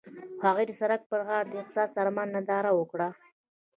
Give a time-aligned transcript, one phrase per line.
[0.45, 3.09] هغوی د سړک پر غاړه د حساس آرمان ننداره وکړه.